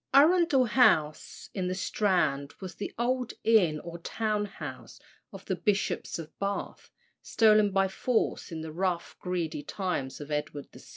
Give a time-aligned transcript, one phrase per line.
[0.15, 4.99] Arundel House, in the Strand, was the old inn or town house
[5.31, 6.89] of the Bishops of Bath,
[7.21, 10.81] stolen by force in the rough, greedy times of Edward VI.